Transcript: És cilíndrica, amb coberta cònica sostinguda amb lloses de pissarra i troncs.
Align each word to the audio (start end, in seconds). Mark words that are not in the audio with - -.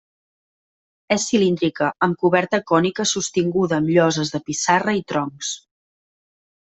És 1.15 1.25
cilíndrica, 1.31 1.89
amb 2.07 2.17
coberta 2.25 2.61
cònica 2.71 3.07
sostinguda 3.11 3.79
amb 3.81 3.93
lloses 3.97 4.33
de 4.37 4.43
pissarra 4.49 4.97
i 5.01 5.05
troncs. 5.15 5.53